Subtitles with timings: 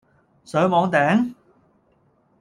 [0.43, 1.35] 上網訂?